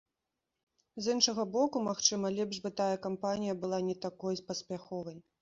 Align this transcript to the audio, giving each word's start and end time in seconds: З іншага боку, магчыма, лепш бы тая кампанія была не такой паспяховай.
З 1.07 1.13
іншага 1.15 1.45
боку, 1.55 1.77
магчыма, 1.89 2.31
лепш 2.39 2.57
бы 2.65 2.73
тая 2.83 2.97
кампанія 3.05 3.57
была 3.67 3.79
не 3.91 3.95
такой 4.09 4.43
паспяховай. 4.51 5.17